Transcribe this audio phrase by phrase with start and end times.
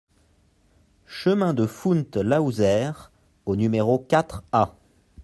[1.05, 3.11] Chemin de Fount Laouzert
[3.45, 4.73] au numéro quatre A